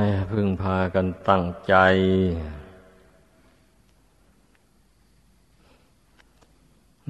[0.00, 1.74] ให้พึ่งพากันตั้งใจ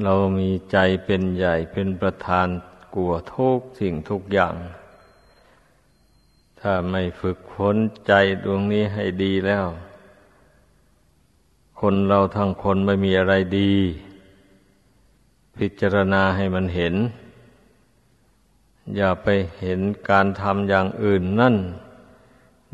[0.03, 2.49] เรามีใจเป็นใหญ่เป็นประธาน
[2.95, 4.55] กลัวทุกสิ่งทุกอย่าง
[6.61, 7.77] ถ้าไม่ฝึกฝน
[8.07, 8.13] ใจ
[8.45, 9.67] ดวงนี้ให้ดีแล้ว
[11.81, 13.73] คนเราทั้งคนไม่มีอะไรดี
[15.57, 16.95] พิจารณาให้มันเห็น
[18.97, 19.27] อย่าไป
[19.61, 21.57] เห็นการทำอย่างอื่นนั่น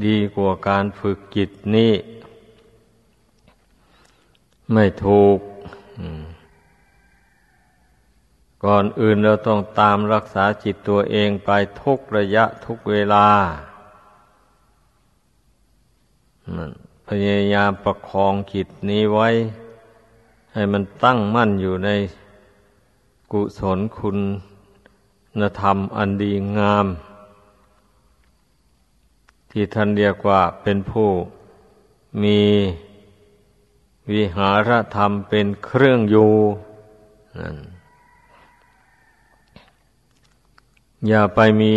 [0.04, 1.92] ดีกว่าการฝึกจิตนี้
[4.72, 5.38] ไม่ถูก
[8.64, 11.50] ก่อนอื่นเราต้องตามรักษาจิตตัวเองไป
[11.82, 13.28] ทุกระยะทุกเวลา
[17.08, 19.28] พยายามประคองจิตนี้ไว้
[20.52, 21.90] ให้มันตั้งมั่นอยู่ใน
[23.32, 24.10] กุศลคุ
[25.40, 26.86] ณธรรมอันดีงาม
[29.58, 31.10] ที่ท่านเรียกว่าเป็นผู้
[32.22, 32.40] มี
[34.12, 36.32] วิหารธรรมเป็นเครื่องอยู่
[37.38, 37.56] นั่น
[41.08, 41.74] อย่าไปมี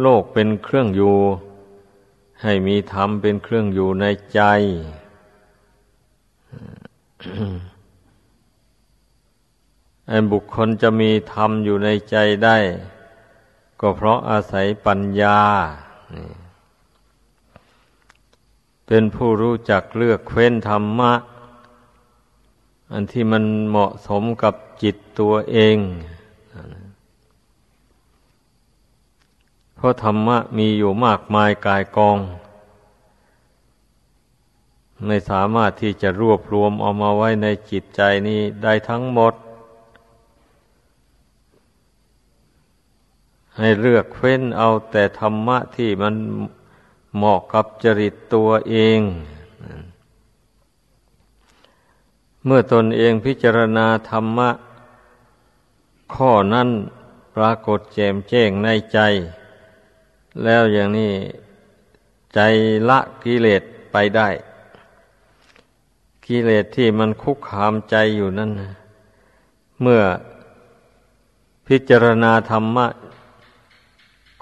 [0.00, 1.16] โลกเป็นเครื่องอยู่
[2.42, 4.40] ให้มีธรรมเป็นเครื่องอยู่ในใจ
[10.06, 12.56] ไอ้บุคคลจะมีธรรมอยู่ในใจได้
[13.80, 15.38] ก็เพราะอาศัยปัญญา
[16.14, 16.45] นี่
[18.86, 21.12] เป็นผู้รู้จักเลือกเว้นธรรมะ
[22.92, 25.76] อันที่มันเหมาะสมกับจิตตัวเอง
[29.74, 32.18] เพราะธรรมะมีอยู่มากมายกายกอง
[35.06, 39.34] ไม่สามารถที่จะรวบรวมเอามาไว้ในจิตใจนี้ได้ทั้งหมด
[43.58, 46.14] ให้เลือกเฟ้นเอาแต่ธรรมะที่มัน
[47.16, 49.00] เหมาะกับจริตตัวเอง
[52.44, 54.50] เมื่อตนเองพิจารณาธรรมะ
[56.14, 56.68] ข้อนั้น
[57.34, 58.98] ปรากฏแจ่มแจ้งในใจ
[60.44, 61.12] แล้วอย่างนี้
[62.34, 62.40] ใจ
[62.88, 63.62] ละกิเลส
[63.92, 64.28] ไปได้
[66.26, 68.50] กิเลสที่มันคุกคามใจอยู่นั่น
[69.82, 70.02] เมื่อ
[71.66, 72.86] พิจารณาธรรมะ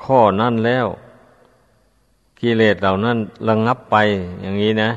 [0.04, 0.86] ข้อนั้นแล้ว
[2.44, 3.18] กิเลสเหล่านั้น
[3.48, 3.96] ระงงับไป
[4.42, 4.90] อย่างนี้นะ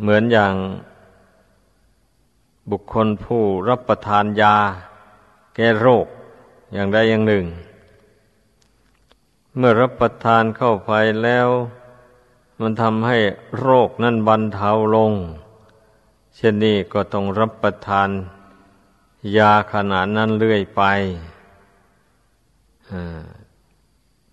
[0.00, 0.54] เหมือนอย่าง
[2.70, 4.56] บุคคลผู้รับประทานยา
[5.54, 6.06] แก้โรค
[6.72, 7.44] อย่างใดอย่างหนึ่ง
[9.56, 11.48] เมื่อรับประทานเข้าไปแล้ว
[12.60, 13.18] มันทำให้
[13.60, 15.12] โรคนั้นบรรเทาลง
[16.36, 18.08] เช่นนี้ก็ต้องรับประทาน
[19.36, 20.82] ยาขนาดนั้นเรื่อยไป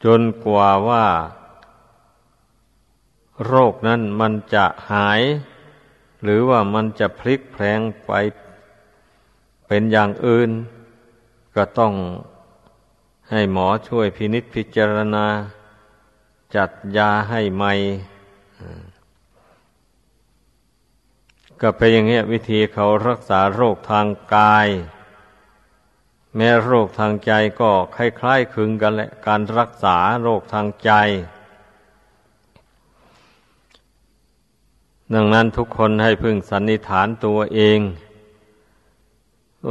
[0.03, 1.07] จนกว่าว่า
[3.45, 5.21] โรคนั้นมันจะหาย
[6.23, 8.11] หรือว่ามันจะพลิกแพลงไป
[9.67, 10.49] เป็นอย่างอื่น
[11.55, 11.93] ก็ต้อง
[13.29, 15.25] ให้หมอช่วยพินิษพิจารณา
[16.55, 17.73] จัดยาให้ใหม่
[21.61, 24.67] ก็เป็นอย่างนี้วิธีเขารักษาโรคทางกาย
[26.35, 30.91] แม้โรคทางใจก็คล้ายๆคลึงกันแหละ การรักษาโรคทางใจ
[35.13, 37.79] ดังนั้นทุกคนให้พึงสันนิษฐานตัวเอง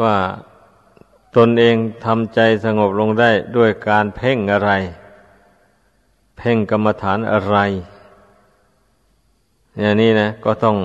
[0.00, 0.16] ว่า
[1.36, 4.70] ตนเองทำใจสงบลงได้ด้วยการเพ่งอะไร
[6.38, 7.56] เพ่งกรรมฐานอะไร
[9.80, 10.76] อย่างนี้นะก็ต้อง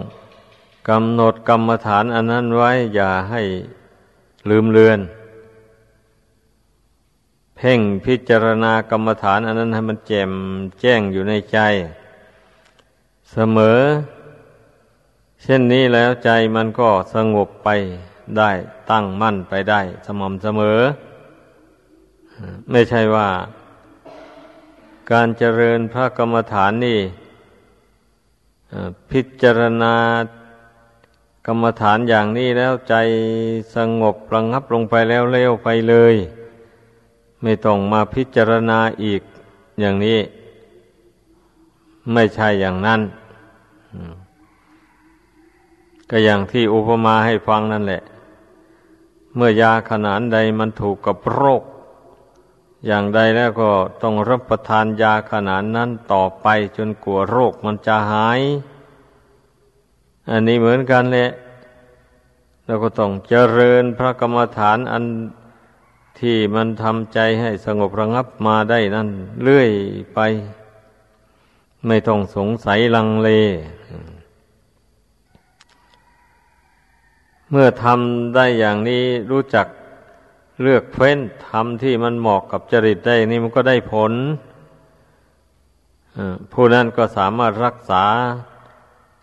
[0.90, 3.42] กำหนดกรรมฐานอันนั้นไว้ อย่าให้
[4.50, 5.00] ลืมเลือน
[7.62, 10.32] พ่งพิจารณากรรมฐานอันนั้นให้มันแจ่ม
[10.82, 11.58] แจ้งอยู่ในใจ
[13.32, 13.80] เสมอ
[15.42, 17.70] เช่นนี้แล้วใจมันก็สงบไป
[18.38, 18.52] ได้
[18.92, 20.80] ตั้งมั่นไปได้ สม่ำเสมอ
[22.72, 23.28] ไม่ใช่ว่า
[25.12, 27.00] การเจริญพระกรรมฐานนี่
[29.12, 29.96] พิจารณา
[31.48, 32.96] กรรมฐานอย่างนี้แล้วใจ
[33.76, 36.16] สงบระงับลงไปแล้วเร็วไปเลย
[37.42, 39.22] ไม่ต้องมาพิจารณาอีก
[39.80, 40.20] อย่างนี้
[42.14, 43.02] ไม่ใช่อย่างนั้น
[46.10, 48.02] ก็อย่างที่อุปมาให้ฟังนั่นแหละ
[49.36, 51.64] เมื่อยาขนาดใดมันถูกกับโรค
[52.86, 53.70] อย่างใดแล้วก็
[54.02, 56.48] ต้องรับประทานยาขนาดนั้นต่อไป
[56.78, 58.42] จนกลัวโรคมันจะหาย
[60.30, 61.30] อันนี้เหมือนกันแหละ
[62.66, 65.04] เราก็ต้องเจริญพระกรรมฐานอัน
[66.22, 69.10] ที่มันทำใจให้สงบระงับมาได้นั่น
[69.44, 69.70] เลื่อย
[70.14, 70.20] ไป
[71.88, 73.30] ไม่ต้องสงสัยลังเล
[77.50, 79.68] เมื่อทำได้อย่างนี้รู้จัก
[80.62, 84.14] เลือกเฟ้นทำที่มันเหมาะกับจริตได้นี่มันก็ได้ผล
[86.54, 88.04] ผู้นั้นก็สามารถรักษา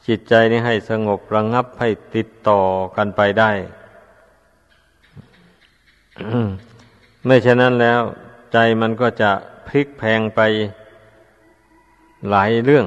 [0.06, 2.60] จิตใจนี้ให้สงบระงงับให้ติดต่อ
[2.96, 3.50] กันไปได้
[7.28, 8.02] ไม่เช่นนั้นแล้ว
[8.52, 9.30] ใจมันก็จะ
[9.66, 10.40] พลิกแพงไป
[12.30, 12.86] หลายเรื่อง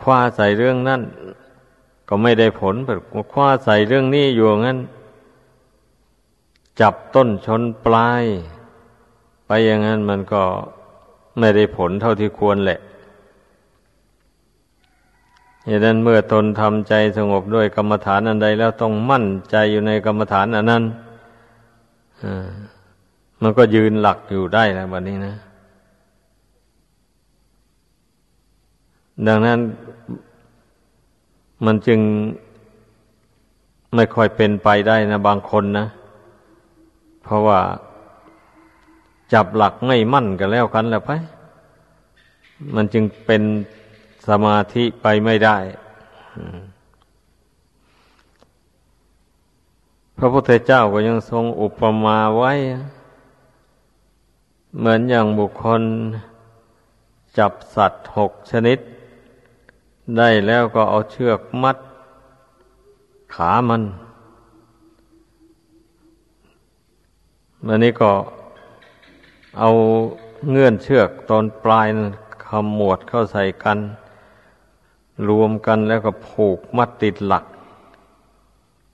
[0.00, 1.02] คว้าใส่เรื่องนั่น
[2.08, 3.00] ก็ไม่ได้ผลแบบ
[3.32, 4.78] คว้าใส่เรื่องนี้อยู่งั้น
[6.80, 8.24] จับต้นชนปลาย
[9.46, 10.42] ไปอย่างนั้นมันก็
[11.38, 12.80] ไม่ได้ผลเท่าที่ควรแหละ
[15.66, 20.84] เหตุนั้นเมื่อตนทำใจสงบด้วยกรรมฐานอันใดแล้วต้องมั่นใจอยู่ในกรรมฐานอันนั้น
[23.42, 25.34] มันก็ยืนหลักอยู่ได้แล้ววันนี้นะ
[29.26, 29.58] ดังนั้น
[31.66, 32.00] มันจึง
[33.94, 35.86] ไม่ค่อยเป็นไปได้นะบางคนนะ
[37.22, 37.60] เพราะว่า
[39.32, 41.12] จับหลักไม่มั่นกันแล้วกันแล้วไป
[42.74, 43.42] มันจึงเป็น
[44.28, 45.56] สมาธิไปไม่ได้
[50.22, 52.52] พระพุทธเจ้าก็ยังทรงอุปมาไว้
[54.78, 55.82] เหมือนอย่างบุคคล
[57.38, 58.78] จับสัตว์หกชนิด
[60.16, 61.76] ได้แล้วก็เอาเชือกมัด
[63.34, 63.82] ขามัน
[67.66, 68.10] วันนี้ก็
[69.58, 69.70] เอา
[70.50, 71.88] เงื่อนเชือกตอนปลาย
[72.46, 73.78] ขมวดเข้าใส่กัน
[75.28, 77.44] รวมกันแล้วก็ผูกมัดติดหลัก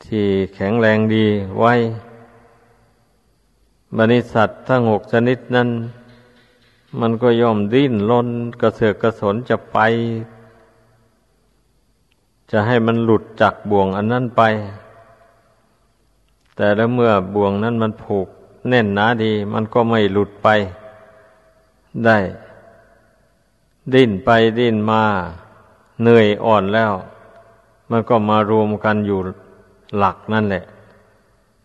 [0.04, 1.26] ที่แข็งแรงดี
[1.58, 1.72] ไว้
[3.98, 5.68] บริษัททั้งหกชนิดนั้น
[7.00, 8.28] มันก็ย่อมดิ้นรน
[8.60, 9.78] กระเสือกกระสนจะไป
[12.50, 14.42] จะให้มันหลุดจากบ่วงอันนั้นไป
[16.56, 18.28] แต่แล้วเมื่อบ่วงนั้นมันผูก
[18.68, 20.48] แน่นหนาดี มันก็ไม่หลุดไป
[22.04, 22.18] ได้
[23.94, 25.02] ดิ้นไปดิ้นมา
[26.02, 26.92] เหนื่อยอ่อนแล้ว
[27.90, 29.18] มันก็มารวมกันอยู่
[29.98, 30.64] หลักนั่นแหละ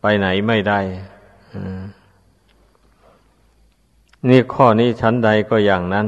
[0.02, 0.80] ไปไหนไม่ได้
[4.28, 6.08] นี่ข้อนี้ชั้นใดก็อย่างนั้น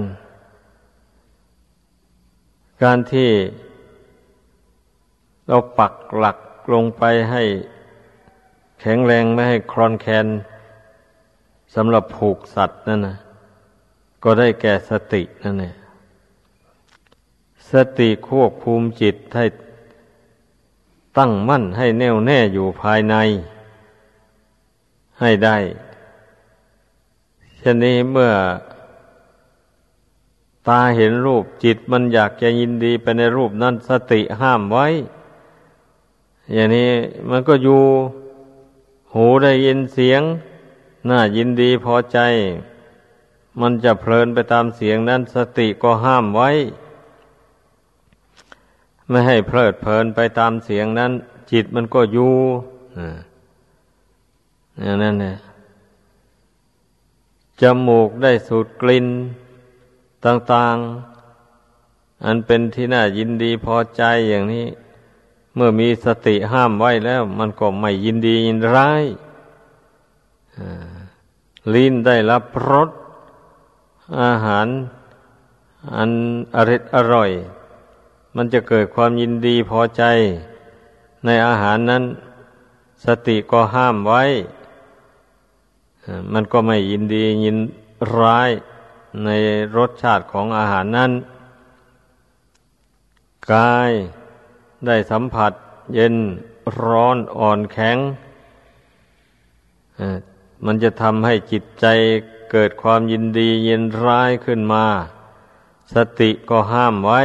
[2.83, 3.30] การที่
[5.48, 6.38] เราปักหลัก
[6.74, 7.44] ลงไปให้
[8.81, 10.27] แข็งแรงไม่ให้คลอนแคน
[11.75, 13.18] สำหรับผูกสัตว์นั่นนะ
[14.24, 15.75] ก็ได้แก่สตินั่นเอง
[17.71, 19.45] สติควบคุมจิตให้
[21.18, 23.15] ตั้งมั่นให้แน่วแน่อยู่ภายใน
[25.19, 25.57] ให้ได้
[27.57, 28.33] เช่นนี้เมื่อ
[30.68, 34.88] ตาเห็นรูปจิตมันอยากจะยินดีไปในรูปนั้นสติห้ามไว้
[36.54, 36.92] อย่างนี้
[37.30, 37.81] มันก็อยู่
[39.13, 40.21] หูได้ยินเสียง
[41.10, 42.19] น่ายินดีพอใจ
[43.60, 46.50] มันจะเพลินไปตามเสียงนั้นสติก็ห้ามไว้
[49.13, 51.12] ไม่ให้เพลิดเพลินไปตามเสียงนั้น
[51.51, 52.33] จิตมันก็อยู่
[54.81, 55.38] อย่างนั้นเนี่ย
[57.62, 59.08] จมูกได้สูดกลิ่น
[60.25, 60.75] ต่าง
[61.51, 64.67] ๆ อันเป็นที่น่ายินดีพอใจอย่างนี้
[65.55, 69.03] เมื่อมีสติห้ามไว้แล้ว มันก็ไม่ยินดียินร้าย
[71.74, 72.89] ลิ้นได้รับรส
[74.22, 74.67] อาหาร
[75.96, 76.12] อัน
[76.55, 77.32] อริดอร่อย
[78.36, 80.04] มันจะเกิดความยินดีพอใจ
[81.25, 82.04] ในอาหารนั้น
[83.06, 84.24] สติก็ห้ามไว้
[86.34, 87.58] มันก็ไม่ยินดียิน
[88.18, 88.50] ร้าย
[89.25, 89.30] ใน
[89.78, 91.12] รสชาติของอาหารนั้น
[93.54, 93.92] กาย
[94.86, 95.52] ได้สัมผัส
[95.94, 96.16] เย็น
[96.82, 97.98] ร้อนอ่อนแข็ง
[100.66, 101.86] มันจะทำให้จิตใจ
[102.52, 104.86] เกิดความยินดียินร้ายขึ้นมา
[105.96, 107.22] สติก็ห้ามไว้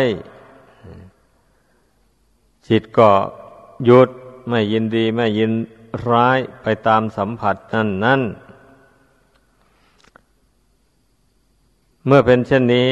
[2.69, 3.11] จิตก็
[3.85, 4.09] หยุด
[4.49, 5.53] ไม่ยินดีไม่ยิน
[6.09, 8.23] ร้ายไปตามสัมผัสนั่นนั่น
[12.07, 12.89] เมื่อเป็นเช่นนี้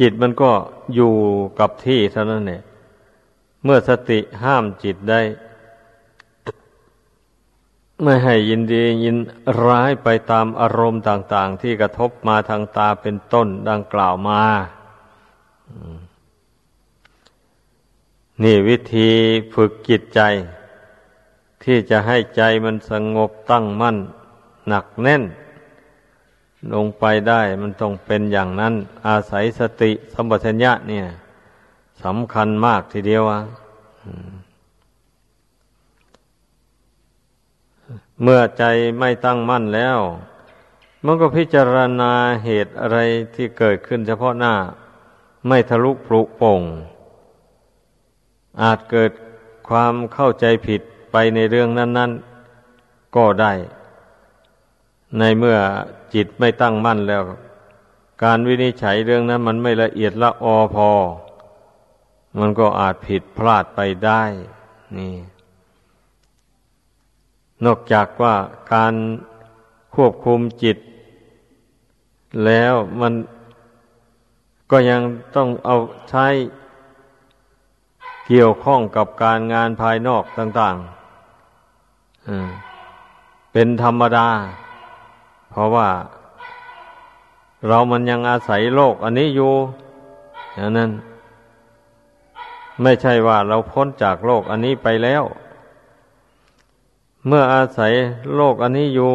[0.00, 0.50] จิตมันก็
[0.94, 1.14] อยู่
[1.58, 2.62] กับที่เท่านั้นเนี่ย
[3.64, 5.20] เมื่อสติห้ามจิตได้
[8.02, 9.16] ไม่ให้ยินดียิน
[9.64, 14.42] ร้ายไปตามอารมณ์ต่าง ๆ ที่กระทบมาทางตาเป็นต้นดังกล่าวมา
[18.42, 19.08] นี่วิธี
[19.54, 20.20] ฝึกจิตใจ
[21.62, 23.96] ที่จะให้ใจมันสงบตั้งมั่น
[24.68, 25.22] หนักแน่น
[26.74, 28.74] ลงไปได้มันต้องเป็นอย่างนั้น
[29.06, 31.06] อาศัยสติสัมปชัญญะเนี่ย
[32.04, 33.40] สำคัญมากทีเดียวอะ
[38.22, 38.64] เมื่อใจ
[38.98, 39.98] ไม่ตั้งมั่นแล้ว
[41.04, 42.12] มันก็พิจารณา
[42.44, 42.98] เหตุอะไร
[43.34, 44.54] ที่เกิดขึ้นเฉพาะหน้า
[45.48, 46.62] ไม่ทะลุปลุโป่ง
[48.62, 49.12] อาจเกิด
[49.68, 50.80] ความเข้าใจผิด
[51.12, 52.10] ไปในเรื่องนั้น
[52.64, 53.52] ๆ ก็ได้
[55.18, 55.56] ในเมื่อ
[56.14, 57.24] จิตไม่ตั้งมั่นแล้ว
[58.22, 60.90] การวินิจฉัยเรื่องนั้น มันไม่ละเอียดละออพอ
[62.38, 64.22] มันก็อาจผิดพลาดไปได้
[64.96, 65.14] นี่
[67.64, 68.34] นอกจากว่า
[68.74, 68.94] การ
[69.94, 70.78] ควบคุมจิต
[72.44, 73.12] แล้วมัน
[74.70, 75.00] ก็ยัง
[75.36, 75.76] ต้องเอา
[76.10, 76.26] ใช้
[78.26, 84.28] เกี่ยวข้องกับการงานภายนอกต่างๆเป็นธรรมดา
[85.50, 85.88] เพราะว่า
[87.68, 89.52] เรามันยังอาศัยโลก อันนี้อยู่
[90.54, 90.90] อย่างนั้น
[92.82, 95.24] ไม่ใช่ว่าเราพ้นจากโลกอันนี้ไปแล้ว
[97.26, 97.92] เมื่ออาศัย
[98.36, 99.12] โลกอันนี้อยู่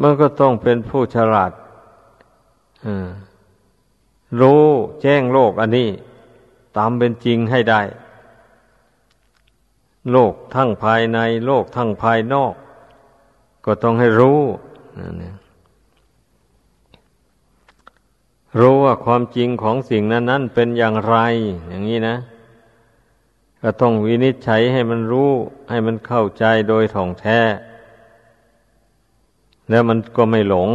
[0.00, 1.52] มันก็ต้องเป็นผู้ฉลาด
[4.40, 4.62] รู้
[5.02, 5.88] แจ้งโลกอันนี้
[6.76, 7.82] ตามเป็นจริงให้ได้
[10.10, 12.54] โลกทั้งภายใน โลกทั้งภายนอก
[13.64, 14.40] ก็ต้องให้รู้
[18.60, 21.16] รู้ว่าความจริงของสิ่งนั้นนั้นเป็นอย่างไร
[21.68, 22.16] อย่างนี้นะ
[23.62, 25.30] ก็ต้องวินิจฉัยให้มันรู้
[25.70, 27.40] ให้มันเข้าใจโดยถ่องแท้
[29.70, 30.70] แล้วมันก็ไม่หลง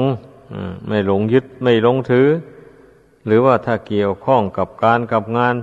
[0.88, 2.28] ไม่หลงยึดไม่หลงถือ
[3.26, 5.56] หรือว่าถ้าเกี่ยวข้องกับการกับงาน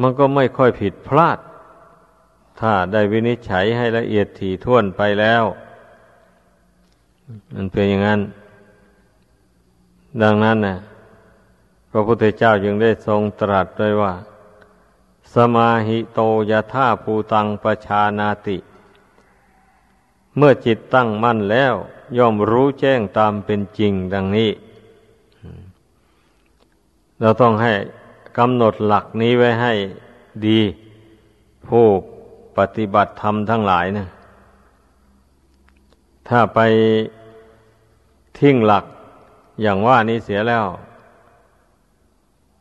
[0.00, 1.38] มันก็ไม่ค่อยผิดพลาด
[2.60, 5.44] ถ้าได้วินิจฉัยให้ละเอียดถี่ถ้วนไปแล้ว
[7.54, 8.20] มันเป็นอย่างนั้น
[10.22, 10.76] ดังนั้นนะ
[11.90, 14.14] พระพุทธเจ้าจึงได้ทรงตรัสไว้ว่า
[15.34, 18.58] สมาหิโตยะท่าภูตังประชานาติ
[20.36, 21.74] เมื่อจิตตั้งมั่นแล้ว
[22.18, 24.50] ย่อมรู้แจ้งตามเป็นจริงดังนี้
[27.20, 27.72] เราต้องให้
[28.38, 29.72] กำหนดหลักนี้ไว้ให้
[30.46, 30.60] ดี
[31.68, 31.86] ผู้
[32.58, 34.06] ปฏิบัติธรรมทั้งหลายนะ
[36.28, 36.60] ถ้าไป
[38.38, 38.84] ทิ้งหลัก
[39.62, 40.66] อย่างว่านี้เสียแล้ว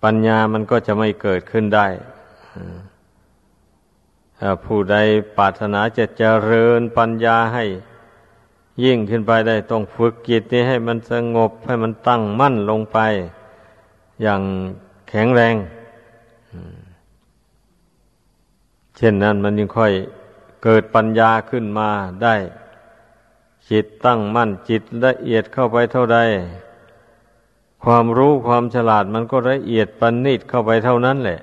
[0.04, 1.88] ปัญญามันก็จะไม่เกิดขึ้นได้
[4.66, 4.96] ผู้ใด
[5.38, 7.66] ปรารถนาจะเจริญปัญญาให้
[8.84, 12.98] ยิ่งขึ้นไปได้ต้องฝึกจิตนี้ให้มันสงบให้มันตั้งมั่นลงไป
[14.22, 14.42] อย่าง
[15.16, 15.56] ข็งแรง
[18.98, 19.94] เช่นนั้นมันยังค่อย
[20.64, 21.90] เกิดปัญญาขึ้นมา
[22.24, 22.36] ได้
[23.70, 26.20] จิตตั้งมั่นจิตละเอียดเข้าไปเท่าใด
[27.84, 31.40] ความรู้ความฉลาดมันก็ละเอียดปันนิดเข้าไปเท่านั้นแหละ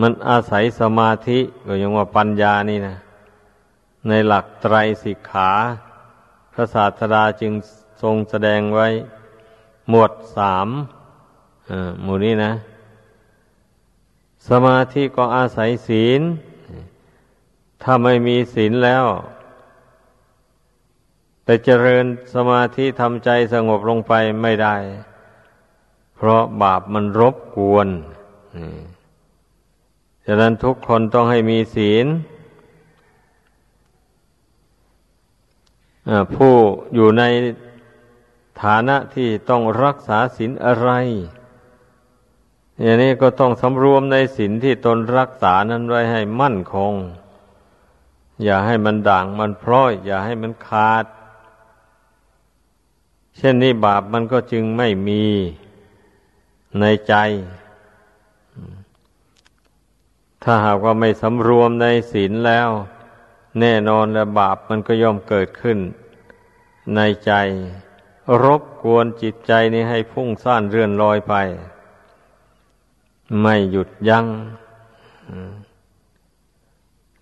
[0.00, 2.96] มันอาศัยสมาธิก็ยังว่าปัญญานี่นะ
[4.08, 5.50] ในหลักไตรสิกขา
[6.52, 7.52] พระศาสดาจึง
[8.02, 8.88] ทรงแสดงไว้
[9.88, 10.68] หมวดสาม
[12.02, 12.52] หมู่นี้นะ
[14.48, 16.20] สมาธิก็อาศัยศีล
[17.82, 19.06] ถ้าไม่มีศีลแล้ว
[21.44, 24.12] แต่เจริญสมาธิทำใจสงบลงไป
[24.42, 24.76] ไม่ได้
[26.16, 27.88] เพราะบาปมันรบกวน
[30.26, 32.06] ฉะนั้นทุกคนต้องให้มีศีล
[36.34, 36.54] ผู้
[36.94, 37.22] อยู่ใน
[38.62, 40.90] ฐานะที่ต้องรักษาศีลอะไร
[42.82, 46.94] อย่างนี้ก็ต้องสำรวมในศีลที่ตนรักษานั้นไว้ให้มั่นคง
[48.44, 51.04] อย่าให้มันด่างมันพร้อย อย่าให้มันขาด
[53.36, 55.24] เช่นนี้บาปมันก็จึงไม่มี
[56.80, 57.14] ในใจ
[60.42, 62.68] ถ้าหากว่าไม่สำรวมในศีลแล้ว
[63.60, 65.78] แน่นอนและบาปมันก็ย่อมเกิดขึ้น
[66.94, 67.32] ในใจ
[68.44, 71.34] รบกวนจิตใจนี้ให้พุ่งซ่านเรื่อนลอยไป
[73.40, 74.26] ไม่หยุดยัง้ง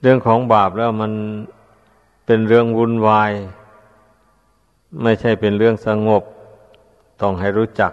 [0.01, 1.13] เรื่องของบาปแล้วมัน
[2.27, 3.33] เป็นเรื่องวุ่นวาย
[5.03, 6.23] ไม่ใช่เป็นเรื่องสงบ
[7.21, 7.93] ต้องให้รู้จัก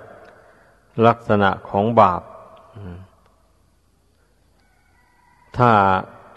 [1.06, 2.22] ลักษณะของบาป
[5.58, 5.72] ถ้า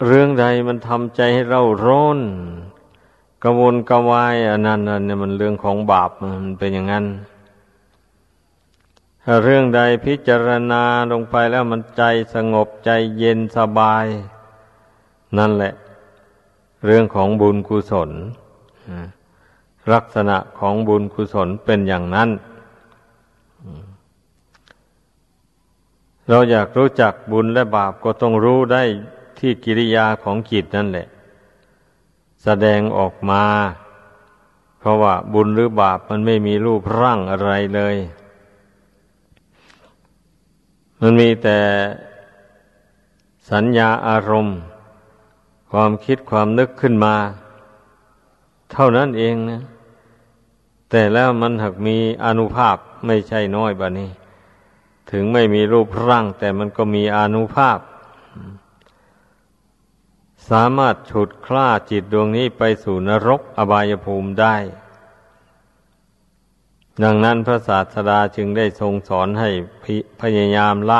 [0.05, 2.19] เรื่องใดมันทำใจให้เราร้อน
[3.43, 7.05] กระวนกระวายอันนั้นเนี่ยมันเรื่องของบาปมันเป็นอย่างนั้น
[9.43, 12.03] เรื่องใดพิจารณาลงไปแล้วมันใจ
[12.35, 14.05] สงบใจเย็นสบาย
[15.37, 15.73] นั่นแหละ
[16.85, 18.09] เรื่องของบุญกุศล
[19.93, 22.29] ลักษณะของบุญกุศลเป็นอย่างนั้น
[26.29, 28.83] เราอยากรู้จักบุญและบาปก็ต้องรู้ได้
[29.39, 31.07] ที่กิริยาของจิตนั่นแหละ
[32.43, 33.43] แสดงออกมา
[34.79, 37.97] เพราะว่าบุญหรือบาปมันไม่มีรูปร่างอะไรเลย
[41.01, 41.59] มันมีแต่
[43.51, 44.57] สัญญาอารมณ์
[45.71, 47.15] ความคิดความนึกขึ้นมา
[48.71, 49.61] เท่านั้นเองนะ
[50.89, 54.09] แต่แล้วมันหักมีอนุภาพไม่ใช่น้อยบะนี้
[55.11, 57.79] ถึงไม่มีรูปร่าง แต่มันก็มีอนุภาพ
[60.49, 64.55] สามารถฉุดคล้าจิตดวงนี้ไปสู่นรกอบายภูมิได้
[67.03, 69.49] ดังนั้นพระศาสดาจึงได้ทรงสอนให้
[70.21, 70.99] พยายามละ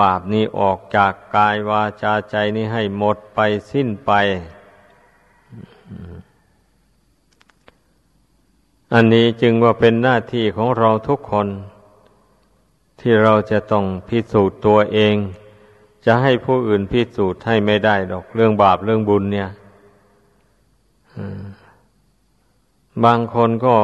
[0.00, 3.38] บาปนี้ออกจากกายวาจาใจนี้ให้หมดไป
[3.72, 4.12] สิ้นไป
[8.94, 11.48] อันนี้จึงว่าเป็นหน้าที่ของเราทุกคน
[13.00, 15.14] ที่เราจะต้องพิสูจน์ตัวเอง
[16.06, 19.50] จะให้ผู้อื่นพิสูจน์ให้ไม่ได้ดอกเรื่องบาปเรื่องบุญเนี่ย
[23.04, 23.76] บางคนก็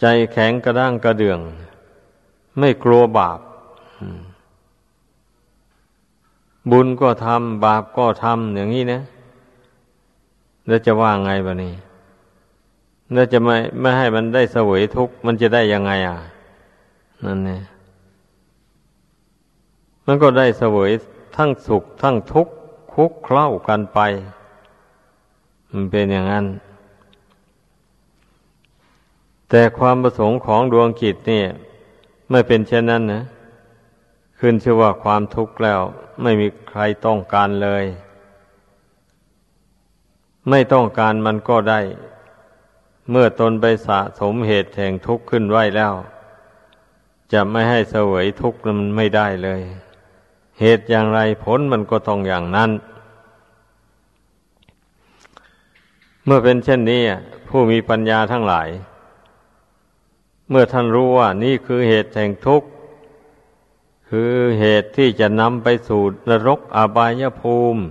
[0.00, 1.40] ใจแข็งกระด้างกระเดื่อง
[2.58, 3.40] ไม่กลัวบาป
[6.70, 9.00] บุญก็ทำบาปก็ทำอย่างนี้นะ
[10.66, 11.74] แล้วจะว่าไงบะนี้
[13.12, 16.18] แล้วจะไม่ไม่ให้มันได้เสวยทุกข์มันจะได้ยังไงอะ
[17.24, 17.62] นั่นเนี่ย
[20.06, 20.90] มันก็ได้เสวย
[21.36, 22.52] ทั้งสุขทั้งทุกข์
[22.92, 23.98] คุกเคล้ากันไป
[25.72, 26.46] มันเป็นอย่างนั้น
[29.50, 31.46] แต่ความประสงค์ของดวงจิตเนี่ย
[32.30, 33.22] ไม่เป็นเช่นนั้นนะ
[34.38, 35.80] ขึ้นชื่อว่าความทุกข์แล้ว
[36.22, 37.84] ไม่มีใครต้องการเลย
[40.50, 41.80] ไม่ต้องการมันก็ได้
[43.10, 45.94] เมื่อตนไปสะสมเหตุแห่งทุกข์ขึ้นไว้แล้ว
[47.32, 49.60] จะไม่ให้เสวยทุกข์มันไม่ได้เลย
[50.60, 52.70] เหตุอย่างไรผลมันก็ต้องอย่างนั้น
[56.24, 57.02] เมื่อเป็นเช่นนี้
[57.48, 58.68] ผู้มีปัญญาทั้งหลาย
[60.48, 62.68] เมื่อท่านรู้ว่านี่คือเหตุแห่งทุกข์
[64.08, 67.82] คือเหตุที่จะนำไปสู่นรกอบายภูมิ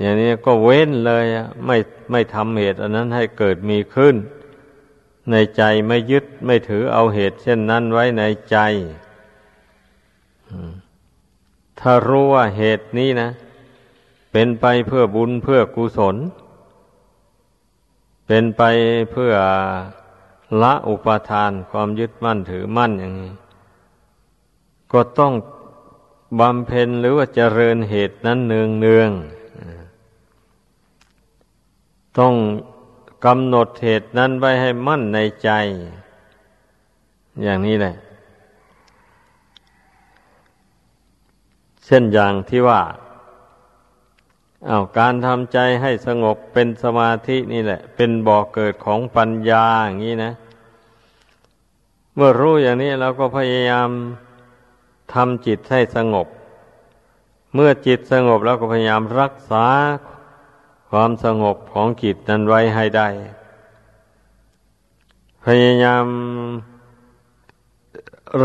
[0.00, 1.24] อย่างนี้ก็เว้นเลย
[1.66, 1.76] ไม่
[2.10, 4.16] ไม่ทำเหตุอันนั้นให้เกิดมีขึ้น
[5.30, 8.56] ในใจไม่ยึดไม่ถือเอาเหตุ เช่นนั้นไว้ในใจ
[11.80, 13.30] ถ้ารู้ว่าเหตุนี้นะ
[14.32, 16.16] เป็นไปเพื่อบุญเพื่อกุศล
[18.26, 18.62] เป็นไป
[19.10, 19.32] เพื่อ
[20.62, 23.32] ละอุปทานความยึดมั่นถือมั่นอย่างนี้
[24.92, 25.32] ก็ต้อง
[26.40, 29.10] บำเพ็ญหรือว่าเจริญเหตุนั้นเนืองเนือง
[32.18, 32.34] ต้อง
[33.24, 35.50] กำหนดเหตุนั้นไว้ให้มั่นในใจ
[37.42, 37.94] อย่างนี้แหละ
[41.84, 42.80] เช่นอย่างที่ว่า
[44.68, 50.32] อาการทำใจให้สงบเป็นสมาธินี่แหละ เป็นบ่อกเกิดของปัญญาอย่างนี้นะ
[52.14, 53.88] เมื่อรู้อย่างนี้เราก็พยายาม
[55.12, 56.26] ทำจิตให้สงบ
[57.54, 59.66] เมื่อจิตสงบแล้วก็พยายามรักษา
[60.90, 63.08] ความสงบของจิตนั้นไว้ให้ได้
[65.44, 66.06] พยายาม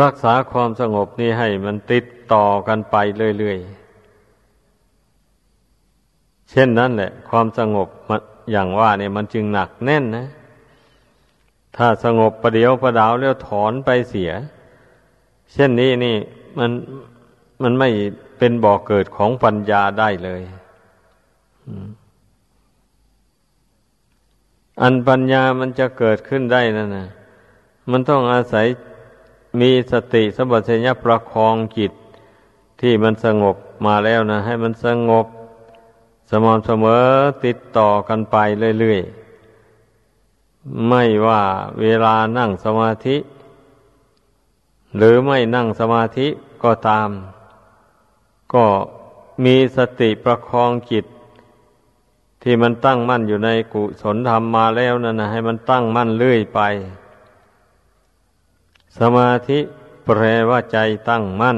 [0.01, 2.95] รักษาความสงบนี้ให้มันติดต่อกันไป
[3.39, 3.84] เรื่อยๆ
[6.49, 7.87] เช่นนั้นแหละ ความสงบ
[8.51, 10.25] อย่างว่าเนี่ยมันจึงหนักแน่นนะ
[11.77, 14.31] ถ้าสงบประเดียวประดาวแล้วถอนไปเสีย
[15.53, 16.15] เช่นนี้นี่
[16.57, 16.71] มัน
[17.63, 17.89] มันไม่
[18.37, 20.41] เป็นบ่อกเกิดของปัญญาได้เลย
[24.81, 27.07] อันปัญญามันจะเกิดขึ้นได้นั่นนะ
[27.91, 28.67] มันต้องอาศัย
[29.61, 31.91] มีสติสมบัติญญประคองจิต
[32.81, 33.55] ที่มันสงบ
[33.85, 35.25] มาแล้วนะ ให้มันสงบ
[36.29, 37.03] สม่ำเสมอ
[37.45, 38.37] ติดต่อกันไป
[38.79, 41.41] เรื่อยๆ ไม่ว่า
[41.81, 43.17] เวลานั่งสมาธิ
[44.97, 46.27] หรือไม่นั่งสมาธิ
[46.63, 47.09] ก็ตาม
[48.53, 48.65] ก็
[49.45, 51.05] มีสติประคองจิต
[52.41, 56.59] ที่มันตั้งมั่นอยู่ในกุศลธรรมมาแล้วนั่นนะให้มันตั้งมั่นเรื่อยไป
[58.99, 59.59] สมาธิ
[60.05, 60.77] แปลว่าใจ
[61.09, 61.57] ตั้งมั่น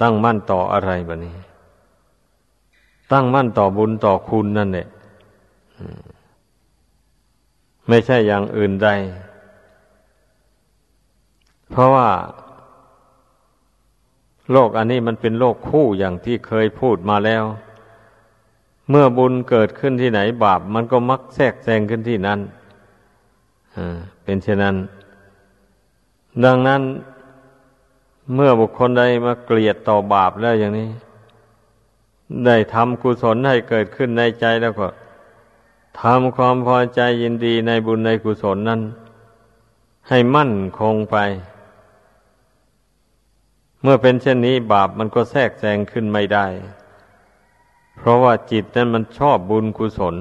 [0.00, 1.36] ตั้งมั่นต่ออะไรบะนี้
[3.12, 4.86] ตั้งมั่นต่อบุญต่อคุณนั่นแหละ
[7.88, 8.88] ไม่ใช่อย่างอื่นใด
[11.70, 12.08] เพราะว่า
[14.52, 17.44] โลกอันนี้มันเป็นโลกคู่อย่างที่เคยพูดมาแล้ว
[18.90, 22.40] เมื่อบุญเกิดขึ้นที่ไหนบาป มันก็มักแทรกแซงขึ้นที่นั้น
[24.24, 24.76] เป็นเช่นนั้น
[26.44, 26.82] ดังนั้น
[28.34, 30.88] เมื่อบุคคลใดมาเกลียดต่อบาปแล้วอย่างนี้
[32.46, 34.88] ได้ทำกุศลให้เกิดขึ้นในใจแล้วก็
[36.00, 38.80] ทำความพอใจยินดีในบุญในกุศลนั้น
[40.08, 41.16] ให้มั่นคงไป
[43.82, 46.46] เมื่อเป็นเช่นนี้บาปมันก็แทรกแซงขึ้นไม่ได้
[47.96, 50.14] เพราะว่าจิตนั้นมันชอบบุญกุศล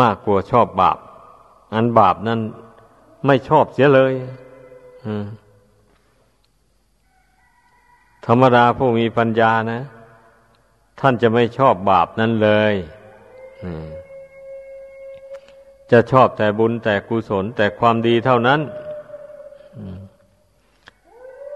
[0.00, 0.98] มากกว่าชอบบาป
[1.74, 2.40] อันบาปนั้น
[3.26, 4.12] ไม่ชอบเสียเลย
[8.26, 9.80] ธรรมดาผู้มีปัญญานะ
[11.00, 12.74] ท่านจะไม่ชอบบาปนั้นเลย
[15.90, 18.60] จะชอบแต่บุญแต่กุศลแต่ความดีเท่านั้น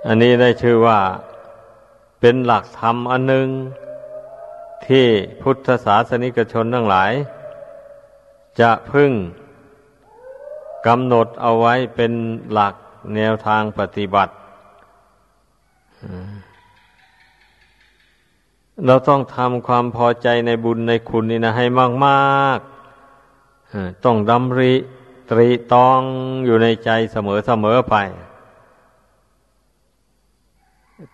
[0.07, 0.99] อันนี้ได้ชื่อว่า
[2.21, 3.49] เป็นหลักธรรมอันหนึ่ง
[4.87, 5.07] ที่
[5.43, 7.13] พุทธศาสนิกชนทั้งหลาย
[8.61, 9.11] จะพึ่ง
[10.87, 12.13] กำหนดเอาไว้เป็น
[12.53, 12.75] หลัก
[13.17, 14.33] แนวทางปฏิบัติ
[18.87, 21.67] เราต้องทำความพอใจในบุญในคุณนี่นะให้
[22.07, 22.59] มาก
[24.05, 24.75] ต้องดำริ
[25.31, 26.01] ตรีตอง
[26.45, 27.95] อยู่ในใจเสมอเสมอไป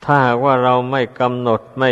[0.04, 1.90] ถ้าหากว่าเราไม่กำหนดไม่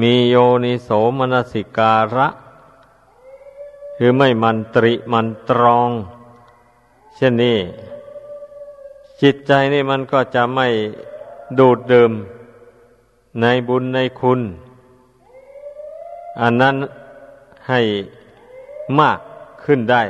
[0.00, 0.88] มีโยนิโส
[1.18, 2.28] มนสิการะ
[3.96, 5.90] คือไม่มันตริมันตรอง
[7.16, 7.58] เช่นนี้
[9.22, 10.68] จิตใจนี่มันก็จะไม่
[11.58, 12.12] ดูดดื่ม
[13.40, 14.40] ในบุญในคุณ
[16.40, 16.76] อันนั้น
[17.68, 17.80] ให้
[18.98, 19.18] มาก
[19.64, 20.02] ขึ้นได้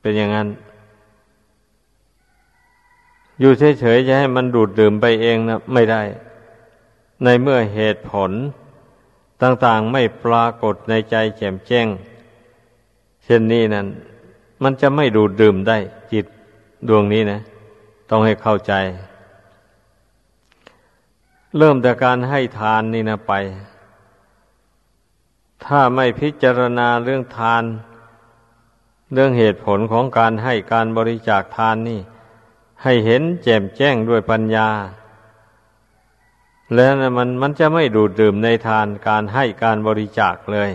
[0.00, 0.48] เป็นอย่างนั้น
[3.40, 6.02] อยู่เฉยๆจะให้มันดูดดื่มไปเองนะไม่ได้
[7.24, 8.30] ในเมื่อเหตุผล
[9.42, 11.86] ต่างๆไม่ปรากฏในใจแจ่มแจ้ง
[13.24, 13.86] เช่นนี้นั้น
[14.62, 15.78] มันจะไม่ดูดดื่มได้
[16.12, 16.26] จิต
[16.88, 17.40] ดวงนี้นะ
[18.10, 18.72] ต้องให้เข้าใจ
[21.56, 23.32] เริ่มแต่การให้ทานนี่นะไป
[25.64, 27.64] ถ้าไม่พิจารณาเรื่องทาน
[29.12, 32.00] เรื่องเหตุผลของการให้การบริจาคทานนี่
[32.82, 34.68] ให้เห็นแจ่มแจ้งด้วยปัญญา
[36.74, 40.70] แล้วนะมันมันจะไม่ดูดดื่มในทานการให้การบริจาคเลย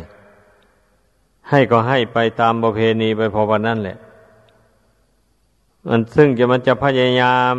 [1.49, 3.97] ให้ก็ให้ไปตามประเพณีไปพอวันนั้นแหละ
[5.88, 7.55] มันซึ่งจะมันจะพยายาม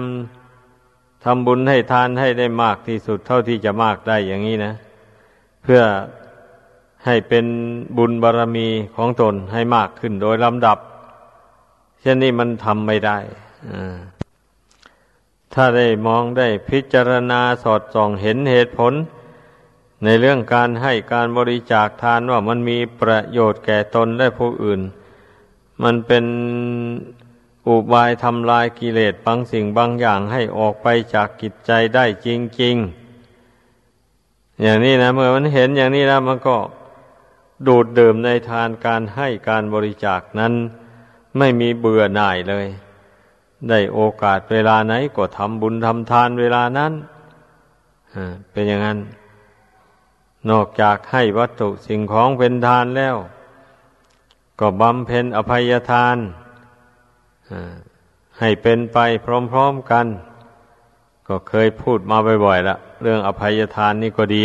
[1.24, 4.74] ทำบุญให้ทานให้ได้มากที่สุดเท่าที่จะมากได้อย่างนี้นะ
[5.62, 5.82] เพื่อ
[7.04, 7.46] ให้เป็น
[7.98, 10.78] บุญบารรมีของตนให้มากขึ้นโดยลำดับ
[12.00, 13.18] เช่นนี้มันทำไม่ได้
[15.54, 18.92] ถ้าได้มองได้พิจารณาสอดส่องเห็นเหตุผล
[20.04, 24.80] ในเรื่องการให้การบริจาคทานว่ามันมีประโยชน์แก่ตนและผู้อื่น
[25.82, 26.24] มันเป็น
[27.68, 32.28] อุบายทำลายกิเลสบางสิ่งบางอย่างให้ออกไปจากกิจใจได้จ
[32.62, 32.76] ริง
[33.68, 36.56] ๆ อย่างนี้นะ เมื่อมันเห็นอย่างนี้แล้วมันก็
[37.66, 40.52] ดูดดื่มในทานการให้การบริจาคนั้น
[41.38, 42.66] ไม่มีเบื่อหน่ายเลย
[43.68, 46.92] ได้โอกาสเวลาไหนก็ทำบุญทำทานเวลานั้น
[48.52, 48.98] เป็นอย่างนั้น
[50.50, 53.16] นอกจากให้วัตถุสิ่งของเป็นทานแล้ว
[54.60, 56.16] ก็บำเพ็ญอภัยทาน
[58.38, 60.06] ให้เป็นไปพร้อมๆกัน
[61.28, 64.44] ก็เคยพูดมาบ่อยๆละเรื่องอภัยทานนี่ก็ดี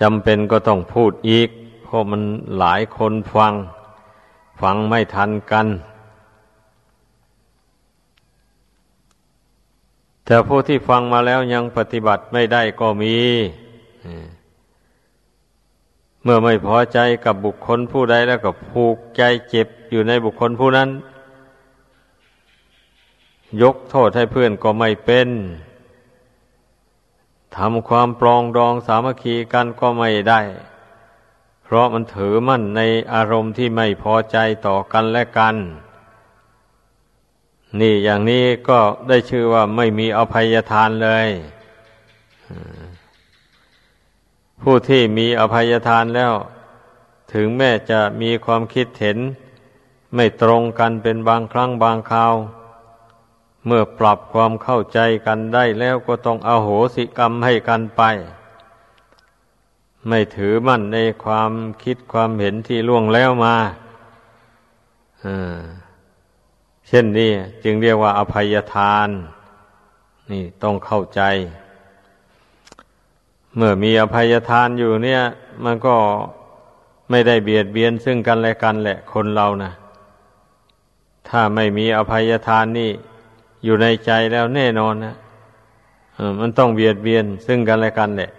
[0.00, 1.48] จำเป็นก็ต้องพูดอีก
[1.84, 2.22] เพราะมัน
[2.58, 3.52] หลายคนฟัง
[4.60, 5.66] ฟังไม่ทันกัน
[10.24, 13.16] แต่ผู้ที่ฟังมาแล้วยังปฏิบัติไม่ได้ก็มี
[16.28, 20.88] เมื่อไม่พอใจกับบุคคลผู้ใดแล้วก็ผูกใจเจ็บอยู่ในบุคคลผู้นั้น
[23.62, 25.28] ยกโทษให้เพื่อนก็ไม่เป็น
[27.56, 30.40] ทำความปลองดองสามัคคีกันก็ไม่ได้
[31.64, 32.80] เพราะมันถือมั่นใน
[33.14, 34.36] อารมณ์ที่ไม่พอใจ
[34.66, 35.56] ต่อกันและกัน
[37.80, 41.28] นี่อย่างนี้ก็ได้ชื่อว่าไม่มีอภัยทานเลย
[44.62, 46.34] ผู้ที่มีอภัยทานแล้ว
[47.32, 49.18] ถึงแม้จะมีความคิดเห็น
[50.14, 52.34] ไม่ตรงกันเป็นบางครั้งบางคราว
[53.66, 58.02] เมื่อปรับความเข้าใจกันได้แล้วก็ต้องอโหสิกรรมให้กันไป
[60.08, 63.56] ไม่ถือมั่นในความคิดความเห็นที่ล่วงแล้วมา
[66.88, 67.32] เช่นนี้
[67.64, 69.08] จึงเรียกว่าอภัยทาน
[70.30, 71.22] นี่ต้องเข้าใจ
[73.56, 75.20] เมื่อมีอภัยทานอยู่เนี่ย
[75.64, 75.94] มันก็
[77.10, 79.72] ไม่ได้เบียดเบียนซึ่งกันและกันแหละคนเรานะ
[81.28, 82.90] ถ้าไม่มีอภัยทานนี่
[83.64, 85.14] อยู่ในใจแล้วแน่นอนนะ
[86.40, 88.30] มันต้องเบียดเบียนซึ่งกันและกันแหละ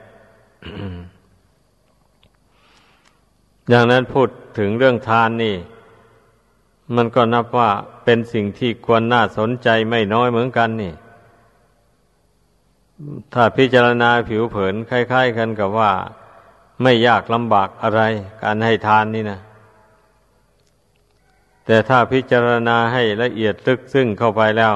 [3.70, 5.56] อย่างนั้นพูดถึงเรื่องทานนี่
[6.96, 7.70] มันก็นับว่า
[8.04, 10.94] เป็นสิ่งที่ควรน่าสนใจไม่น้อยเหมือนกันนี่
[13.34, 15.92] ถ้าพิจารณาผิวเผินคล้าย ๆ กันกับว่า
[16.84, 18.02] ไม่ยากลำบากอะไร
[18.44, 19.40] การให้ทานนี่นะ
[21.66, 24.76] แต่ถ้าพิจารณาให้ละเอียดลึกซึ้งเข้าไปแล้ว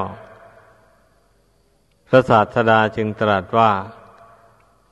[2.08, 3.72] พระศาสดาจึงตรัสว่า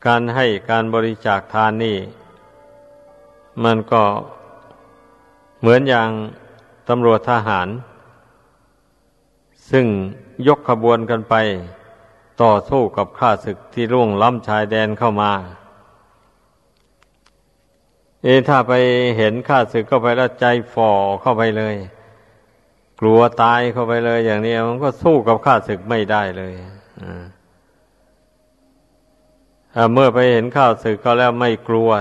[0.06, 1.98] การให้การบริจาคทานนี่
[3.64, 4.04] มันก็
[5.60, 6.10] เหมือนอย่าง
[6.90, 7.68] ตำรวจทหาร
[9.72, 9.86] ซึ่ง
[10.48, 11.36] ยกขบวนกันไป
[12.42, 15.32] ต่อสู้กับข้าศึกที่ร่วงล้ำชายแดนเข้ามา
[18.24, 18.74] เอถ้าไป
[19.18, 21.76] เห็นข้าศึกเข้าไปแล้วใจฝ่อเข้าไปเลย
[23.00, 26.54] กลัวตายเข้าไปเลย อย่างนี้มันก็สู้กับข้าศึกไม่ได้เลย
[29.94, 31.92] เมื่อไปเห็นข้าศึกก็แล้วไม่กลัว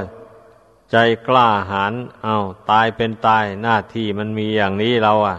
[0.91, 0.97] ใจ
[1.29, 2.37] กล้าหาญเอา
[2.71, 5.39] ตายเป็นตายหน้าที่มันมีอย่างนี้เราอะ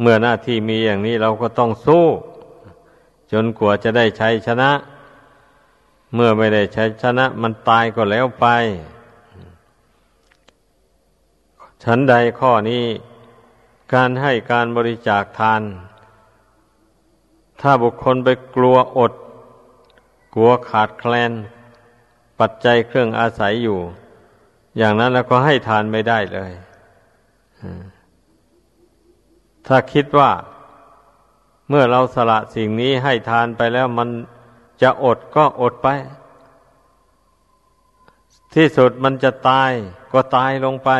[0.00, 2.06] เมื่อหน้าที่มีอย่างนี้เราก็ต้องสู้
[3.32, 4.70] จนกว่าจะได้ใชัยชนะ
[6.14, 8.46] เมื่อไม่ได้ใชัยชนะ มันตายก็แล้วไป
[11.84, 12.84] ฉันใดข้อนี้
[13.94, 15.62] การให้การบริจาคทาน
[17.60, 19.12] ถ้าบุคคลไปกลัวอด
[20.34, 21.32] กลัวขาดแคลน
[22.40, 23.78] ปัจจัยเครื่องอาศัยอยู่
[24.78, 26.52] อย่างนั้นแล้วก็ให้ทานไม่ได้เลย
[29.66, 30.30] ถ้าคิดว่า
[31.68, 34.08] เมื่อเราสละสิ่งนี้ให้ทานไปแล้วมัน
[34.82, 35.88] จะอดก็อดไป
[38.54, 39.70] ที่สุดมันจะตาย
[40.12, 40.90] ก็ตายลงไป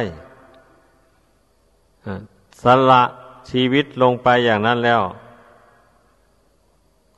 [2.63, 3.03] สละ
[3.51, 5.03] ชีวิตลงไปอย่างนั้นแล้ว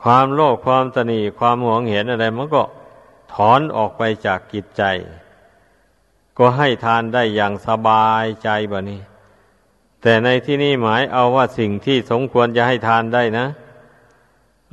[0.03, 2.63] ความโลภความตนีความหวงเห็นอะไร มันก็
[3.35, 4.83] ถอนออกไปจากกิจใจ
[6.39, 9.01] ก็ให้ทานได้อย่างสบายใจแบะนี้
[10.03, 13.47] แต่ในที่นี้หมายเอาว่าสิ่งที่สมควรจะให้ทานได้นะ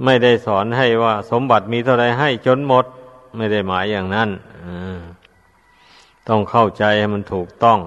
[0.05, 2.85] ไม่ได้สอนให้ว่า สมบัติมีเท่าไรให้จนหมด
[3.37, 4.29] ไม่ได้หมายอย่างนั้น
[6.27, 7.79] ต้องเข้าใจให้มันถูกต้อง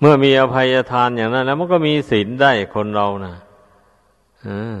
[0.00, 3.34] เมื่อมีอภัยทานอย่างนั้น แล้วมันก็มีศีลได้คนเรานะ
[4.46, 4.78] อ่า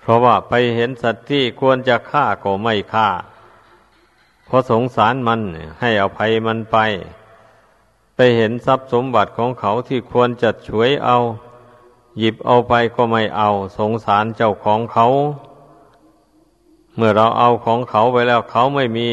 [0.00, 3.08] เพราะว่าไปเห็นสัตว์ที่ควรจะฆ่าก็ไม่ฆ่า
[4.52, 5.40] ราะสงสารมัน
[5.80, 6.76] ให้อภัยมันไป
[8.14, 11.18] ไปเห็นทรัพย์สมบัติของเขาที่ควรจะช่วยเอา
[12.18, 15.06] หยิบเอาไปก็ไม่เอา สงสารเจ้าของเขา
[16.96, 19.10] เมื่อเราเอาของเขาไปแล้วเขาไม่มี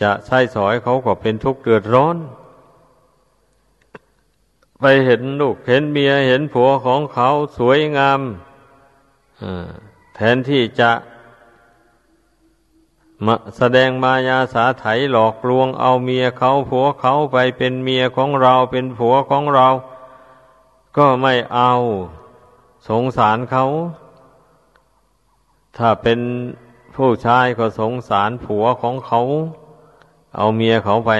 [0.00, 2.16] จะใช้สอยเขาก็เป็นทุกข์เดือดร้อน
[4.80, 8.20] ไปเห็นลูกเห็นเมียเห็นผัวของเขาสวยงาม
[10.14, 10.90] แทนที่จะ
[13.24, 19.68] มาแสดงมายาสาไถหลอกลวงเอาเมียเขาผัวเขาไปเป็นเมียของเราเป็นผัวของเรา
[20.96, 21.72] ก็ไม่เอา
[22.88, 23.64] สงสารเขา
[25.76, 26.20] ถ้าเป็น
[26.94, 29.20] ผู้ชายก็สงสารผัวของเขา
[30.36, 31.10] เอาเมียเขาไป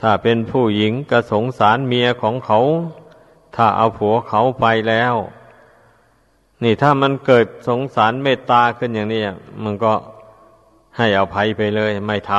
[0.00, 2.58] ถ้าเป็นผู้หญิงก็สงสารเมียของเขา
[3.56, 5.14] ถ้าเอาผัวเขาไปแล้ว
[6.62, 9.22] นี่ถ้ามันเกิดสงสารเมตตาขึ้นอย่างนี้
[9.62, 9.92] มันก็
[10.96, 12.32] ให้อภัยไปเลยไม่ท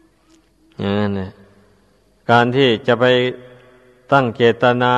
[0.00, 1.32] ำอย่างนั้นนะ
[2.30, 3.04] การที่จะไป
[4.12, 4.94] ตั้งเจตนา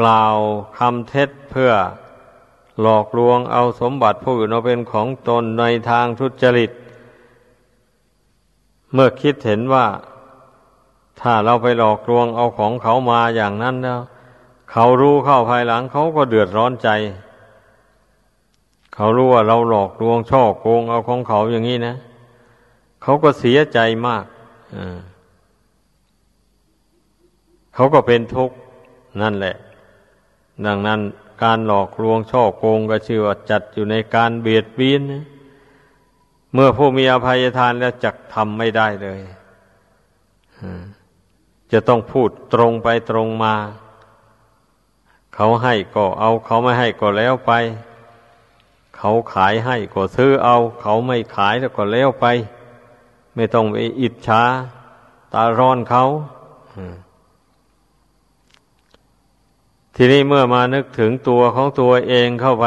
[0.00, 0.36] กล่าว
[0.78, 1.72] คำเท็จเพื่อ
[2.80, 6.70] หลอกลวงเอาสมบัติผู้อื่นเอาเป็นของตนในทางทุจริต
[8.92, 9.86] เมื่อคิดเห็นว่า
[11.20, 14.00] ถ้าเราไปหลอกลวงเอาของเขามาอย่างนั้นแล้ว
[14.70, 16.88] เขารู้เข้าภายหลังเขาก็เดือดร้อนใจ
[18.94, 21.94] เขารู้ว่าเราหลอกลวงช่อโกงเอาของเขาอย่างนี้นะ
[23.02, 24.24] เขาก็เสียใจมาก
[27.74, 28.56] เขาก็เป็นทุกข์
[29.20, 29.56] นั่นแหละ
[30.66, 31.00] ดังนั้น
[31.42, 35.24] การหลอกลวงช่อโกงก็ชื่อว่าจัดอยู่ในการเบียดเบียนนะ
[36.52, 39.20] เมื่อผู้มีอภัยทานแล้วจักทำไม่ได้เลย
[41.72, 43.54] จะต้องพูดตรงไปตรงมา
[45.34, 47.52] เขาให้ก็เอาเขาไม่ให้ก็แล้วไป
[49.04, 52.26] เขาขายให้ก็ซื้อเอา เขาไม่ขายแล้วก็แล้วไป
[53.34, 54.42] ไม่ต้องไปอิจฉา
[55.32, 56.04] ตาร้อนเขา
[59.96, 62.66] ทีนี้เมื่อมานึกถึงตัวของตัวเองเข้าไป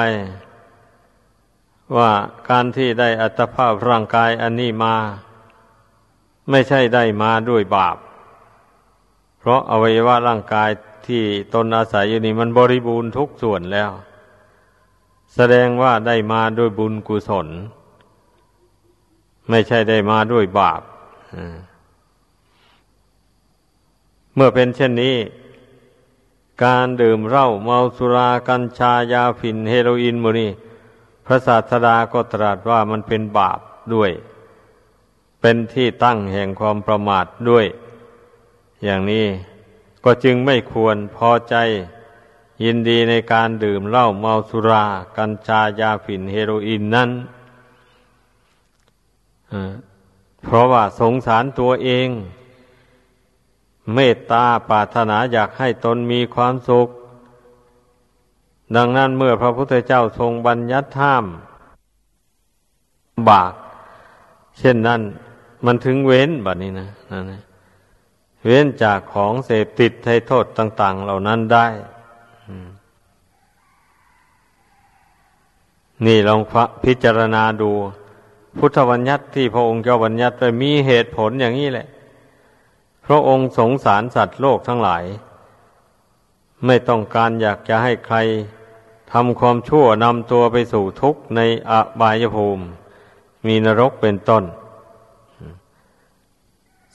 [1.96, 2.12] ว่า
[2.50, 4.96] การที่ได้อัตภาพร่างกายอันนี้มา
[6.50, 7.98] ไม่ใช่ได้มาด้วยบาป
[9.40, 10.70] เพราะอวัยวะร่างกาย
[11.08, 13.92] ที่ตนอาศัยอยู่นี่มันบริบูรณ์ทุกส่วนแล้ว
[15.36, 17.48] แสดงว่าได้มาด้วยบุญกุศล
[19.50, 20.82] ไม่ใช่ได้มาด้วยบาป
[24.36, 25.16] เมื่อเป็นเช่นนี้
[26.64, 30.52] การดื่มเหล้าเมาสุรากัญชายาฝิ่นเฮโรอีนมูนี่
[31.26, 33.60] พระศาสดาก็ตรัสว่ามันเป็นบาป
[33.94, 34.12] ด้วย
[35.42, 37.66] เป็นที่ตั้งแห่งความประมาทด้วย
[38.84, 39.26] อย่างนี้
[40.04, 41.56] ก็จึงไม่ควรพอใจ
[42.64, 44.86] ยินดีในการดื่มเหล้าเมาสุรา
[45.18, 47.10] กัญชายาฝิ่นเฮโรอีนนั้น
[50.44, 52.10] เพราะว่าสงสารตัวเอง
[53.94, 56.88] เมตตาปรารถนาอยากให้ตนมีความสุข
[58.76, 61.26] ดังนั้นเมื่อพระพุทธเจ้าทรงบัญญัติห้าม
[63.30, 63.54] บาก
[64.60, 65.02] เช่นนั้น
[65.66, 67.42] มันถึงเว้นแบบนี้นะนะ
[68.46, 71.68] เว้นจากของเสพติดให้โทษต่าง ๆ เหล่านั้นได้
[76.06, 76.42] นี่ลอง
[76.84, 77.72] พิจารณาดู
[78.58, 81.88] พุทธบัญญัติที่พระองค์เจ้าบัญญัติไปมีเหตุผลอย่างนี้แหละ
[83.06, 85.04] พระองค์สงสารสัตว์โลกทั้งหลาย
[86.66, 88.18] ไม่ต้องการอยากจะให้ใคร
[89.12, 92.64] ทำความชั่วนำตัวไปสู่ทุกข์ในอบายภูมิ
[93.46, 94.44] มีนรกเป็นต้น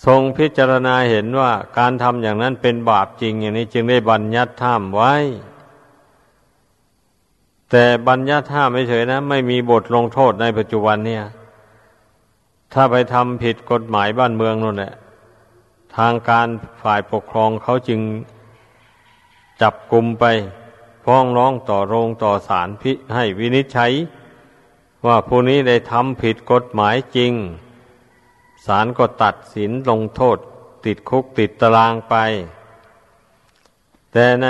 [0.07, 5.15] ทรงพิจารณาเห็นว่าการทำอย่างนั้นเป็นบาปจริงอย่างนี้จึงได้บัญญัติห้ามไว้
[7.71, 11.25] แต่บัญญัติห้ามไม่เฉยนะ ไม่มีบทลงโทษในปัจจุบันเนี่ย
[12.73, 14.95] ถ้าไปทำผิดกฎหมายบ้านเมืองนั่นแหละ
[15.97, 16.49] ทางการ
[16.83, 18.01] ฝ่ายปกครองเขาจึง
[19.61, 20.25] จับกลุ่มไป
[21.05, 23.93] ฟ้องร้องต่อโรงต่อศาลพิให้วินิจฉัย
[25.07, 27.33] ว่าผู้นี้ได้ทำผิดกฎหมายจริง
[28.67, 30.39] ศาลก็ตัดสินลงโทษ
[30.87, 32.15] ติดคุกติดตารางไป
[34.13, 34.47] แต่ใน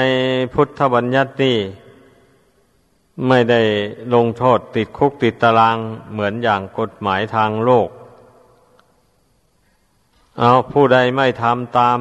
[0.54, 1.58] พุทธบัญญัตินี่
[3.28, 3.62] ไม่ได้
[4.14, 5.76] ลงโทษติดคุกติดตาราง
[6.12, 7.88] เหมือนอย่างกฎหมายทางโลก
[10.38, 11.98] เอาผู้ใดไม่ทำตาม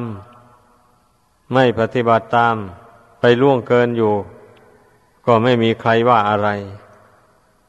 [1.54, 2.54] ไม่ปฏิบัติตาม
[3.20, 4.14] ไปล่วงเกินอยู่
[5.26, 6.48] ก็ไม่มีใครว่าอะไร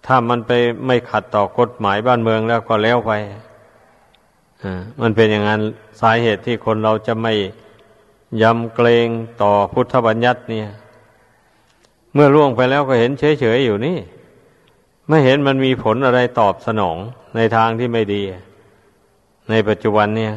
[0.06, 0.52] ถ้ามันไป
[0.86, 3.12] ไม่ขัดต่อกฎหมายบ้านเมืองแล้วก็แล้วไป
[5.02, 5.62] มันเป็นอย่างนั้น
[6.02, 7.34] สาเหตุที่คนเราจะไม่
[8.42, 9.08] ยำเกรง
[9.42, 10.68] ต่อพุทธบัญญัติเนี่ย
[12.14, 13.98] เมื่อล่วงไปแล้วก็เห็นเฉยๆอยู่นี่
[15.08, 16.98] ไม่เห็นมันมีผลอะไรตอบสนอง
[17.36, 18.22] ในทางที่ไม่ดี
[19.50, 20.34] ในปัจจุบันเนี่ย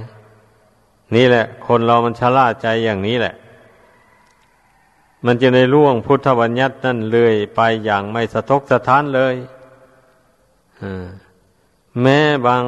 [1.14, 3.34] นี่แหละ คนเรามันชะล่าใจอย่างนี้แหละ
[5.26, 9.34] มันจะในล่วงพุทธบัญญัตินั่นเลยไปอย่างไม่สะทกสะท้านเลย
[12.02, 12.64] แม้บาง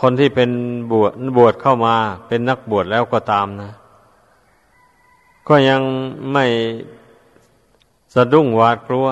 [0.00, 0.50] คนที่เป็น
[0.92, 1.94] บวชบวชเข้ามา
[2.26, 3.70] เป็นนักบวชแล้วก็ตามนะ
[5.48, 5.80] ก็ยัง
[6.32, 6.44] ไม่
[8.14, 9.08] สะดุ้งหวาดกลัว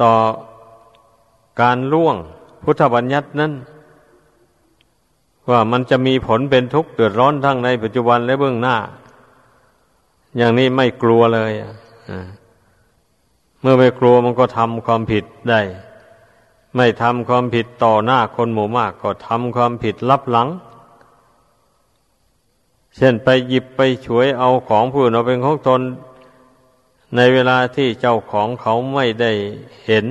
[0.00, 0.12] ต่อ
[1.60, 2.16] การล่วง
[2.62, 3.52] พุทธบัญญัตินั้น
[5.50, 8.76] ว่ามันจะมีผลเป็นทุกข์เดือดร้อนทั้งในปัจจุบันและเบื้องหน้า
[10.36, 11.52] อย่างนี้ไม่กลัวเลย
[13.60, 15.60] เมื่อไม่กลัวมันก็ทำความผิดได้
[16.76, 20.48] ไม่ทำความผิดต่อหน้าคนหมู่มาก ก็ทำความผิดลับหลัง
[22.96, 25.80] เช่นไปหยิบไปฉวยเอาของผู้อื่นเอาเป็นของตน
[27.16, 29.32] ในเวลาที่เจ้าของเขาไม่ได้
[29.84, 30.06] เห็น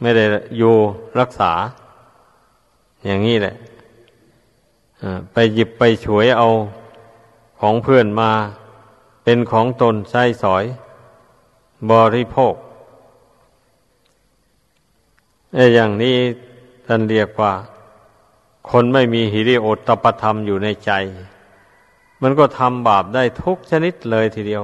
[0.00, 0.24] ไม่ได้
[0.58, 0.74] อยู่
[1.20, 1.52] รักษา
[3.04, 3.54] อย่างนี้แหละ
[5.32, 6.48] ไปหยิบไปฉวยเอา
[7.60, 8.30] ของเพื่อนมา
[9.24, 10.64] เป็นของตนใช้สอย
[11.90, 12.54] บริโภค
[15.56, 16.16] อ้อย่างนี้
[16.86, 17.52] ท่านเรียกว่า
[18.70, 20.90] คนไม่มีหิริโอตปธรรมอยู่ในใจ
[22.22, 24.62] มันก็ทำบาปได้ทุกชนิดเลยทีเดียว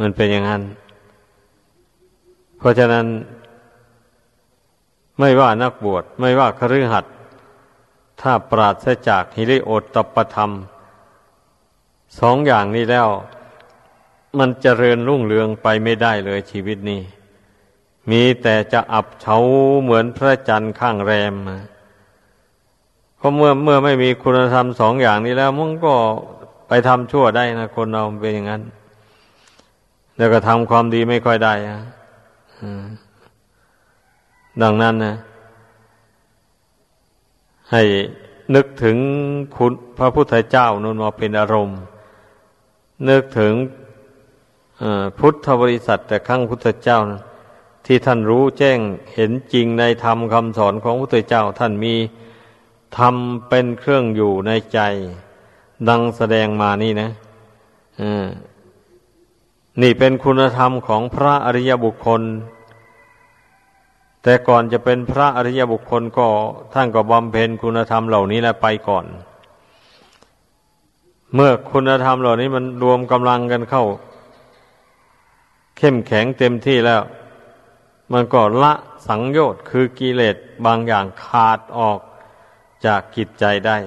[0.00, 0.62] มันเป็นอย่างนั้น
[2.58, 3.06] เพราะฉะนั้น
[5.18, 7.06] ไม่ว่านักบวชไม่ว่าคฤหัสถ
[8.20, 10.50] ถ้าปราศจากฮิริโอตตปธรรม
[12.20, 13.08] สองอย่างนี้แล้ว
[14.38, 17.00] มันจเจริญรุ่งเรืองไปไม่ได้เลยชีวิตนี้
[18.10, 19.36] มีแต่จะอับเฉา
[19.82, 21.34] เหมือนพระจันทร์ข้างแรม
[23.16, 25.94] เพราะเมื่อเมื่อไม่มีคุณธรรมสองอย่างนี้แล้วมันก็
[26.68, 28.62] ไปทำชั่วได้นะคนเราเป็นอย่างนั้น
[30.16, 31.78] แล้วก็ทำความดีไม่ค่อยได้อะ
[34.62, 35.14] ดังนั้นนะ
[37.70, 37.82] ให้
[38.54, 38.96] นึกถึง
[39.56, 41.80] คุณพระพุทธเจ้านั่นมาเป็นอารมณ์
[43.08, 43.52] นึกถึง
[45.18, 47.20] พุทธบริษัทแต่ครั้งพุทธเจ้านะ
[47.86, 48.78] ที่ท่านรู้แจ้ง
[49.14, 51.94] เห็นจริงในธรรมคำสอนของพุทธเจ้าท่านมี
[52.98, 53.14] ธรรม
[53.48, 54.80] เป็นเครื่องอยู่ในใจ
[55.88, 57.10] ดังแสดงมานี่นะ
[59.82, 62.22] นี่เป็นคุณธรรมของพระอริยบุคคล
[64.22, 66.26] แต่ก่อนจะเป็นพระอริยบุคคลก็
[66.74, 69.04] ท่านก็บำเพ็ญคุณธรรมเหล่านี้แหละไปก่อน
[71.34, 73.84] เมื่อคุณธรรมเหล่านี้มันรวมกำลังกันเข้า
[75.78, 77.02] เข้มแข็งเต็มที่แล้ว
[78.12, 78.72] มันก็ละ
[79.06, 81.98] สังโยชน์คือกิเลสบางอย่างขาดออก
[82.86, 83.78] จากกิจใจได้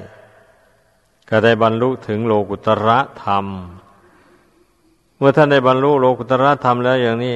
[1.30, 3.46] ก็ได้บรรลุถึงโลกุตระธรรม
[5.18, 7.36] เมื่อท่านได้บรรลุโลกุตระธรรมแล้วอย่างนี้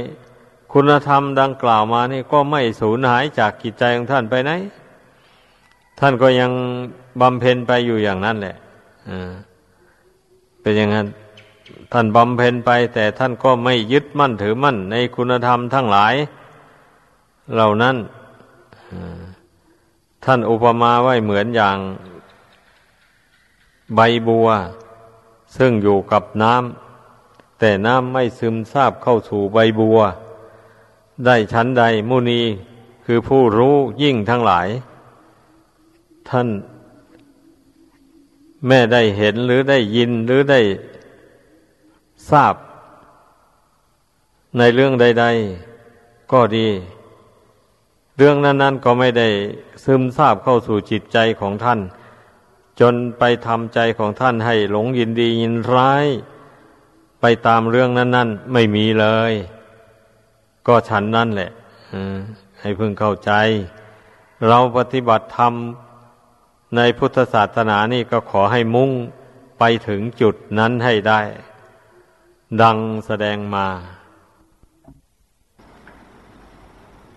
[0.73, 4.51] คุณธรรมดังกล่าวมานี่ก็ไม่สูญหายจากกิจใจของท่านไปไหน
[5.99, 6.51] ท่านก็ยัง
[7.21, 8.55] บำเพ็ญไปอยู่อย่างนั้นแหละ
[10.61, 11.07] เป็นอย่างนั้น
[11.91, 16.13] ท่านบำเพ็ญไป แต่ท่านก็ไม่ยึดมั่นถือมั่นในคุณธรรมทั้งหลาย
[17.53, 17.95] เหล่านั้น
[20.23, 21.77] ท่านอุปมาไว้เหมือนอย่าง
[23.95, 24.47] ใบบัว
[25.57, 29.99] ซึ่งอยู่กับน้ำแต่น้ำไม่ซึมซาบเข้าสู่ใบบัว
[31.25, 32.41] ได้ชั้นใดมุนี
[33.05, 34.67] คือผู้รู้ยิ่งทั้งหลาย
[36.29, 36.47] ท่าน
[38.67, 40.61] แม่ได้เห็นหรือได้ยินหรือได้
[42.29, 42.55] ทราบ
[44.57, 45.25] ในเรื่องใด
[45.77, 46.67] ๆ ก็ดี
[48.21, 49.27] เรื่องนั้น ๆ ก็ไม่ได้
[49.85, 51.79] ซึมซาบเข้าสู่จิตใจของท่าน
[52.79, 56.05] จนไปทำใจของท่านให้หลงยินดียินร้าย
[57.21, 59.33] ไปตามเรื่องนั้น ๆ ไม่มีเลย
[60.67, 61.51] ก็ฉันนั่นแหละ
[62.61, 63.31] ให้พึงเข้าใจ
[64.47, 65.53] เราปฏิบัติธรรม
[66.75, 68.91] ในพุทธศาสนานี่ก็ขอให้มุ่ง
[69.59, 71.21] ไปถึงจุดนั้นให้ได้
[72.61, 73.67] ดังแสดงมา